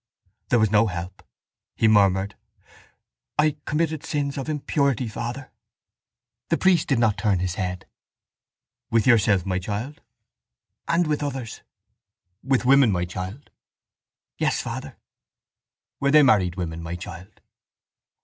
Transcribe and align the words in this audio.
There 0.49 0.57
was 0.57 0.71
no 0.71 0.87
help. 0.87 1.21
He 1.75 1.87
murmured: 1.87 2.35
—I... 3.37 3.57
committed 3.65 4.03
sins 4.03 4.35
of 4.35 4.49
impurity, 4.49 5.07
father. 5.07 5.51
The 6.49 6.57
priest 6.57 6.87
did 6.87 6.97
not 6.97 7.19
turn 7.19 7.37
his 7.37 7.53
head. 7.53 7.85
—With 8.89 9.05
yourself, 9.05 9.45
my 9.45 9.59
child? 9.59 10.01
—And... 10.87 11.05
with 11.05 11.21
others. 11.21 11.61
—With 12.41 12.65
women, 12.65 12.91
my 12.91 13.05
child? 13.05 13.51
—Yes, 14.39 14.59
father. 14.59 14.97
—Were 15.99 16.09
they 16.09 16.23
married 16.23 16.55
women, 16.55 16.81
my 16.81 16.95
child? 16.95 17.39